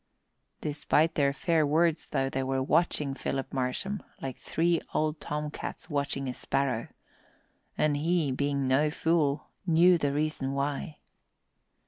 Despite 0.61 1.13
their 1.13 1.31
fair 1.31 1.63
words, 1.63 2.07
though, 2.07 2.27
they 2.27 2.41
were 2.41 2.63
watching 2.63 3.13
Philip 3.13 3.53
Marsham 3.53 4.01
like 4.19 4.35
three 4.35 4.81
old 4.95 5.19
tomcats 5.21 5.91
watching 5.91 6.27
a 6.27 6.33
sparrow, 6.33 6.87
and 7.77 7.95
he, 7.95 8.31
being 8.31 8.67
no 8.67 8.89
fool, 8.89 9.51
knew 9.67 9.99
the 9.99 10.11
reason 10.11 10.53
why. 10.53 10.97